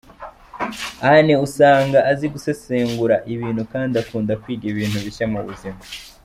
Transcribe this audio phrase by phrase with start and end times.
[1.11, 5.79] Anne usanga azi gusesengura ibintu kandi akunda kwiga ibintu bishya mu buzima.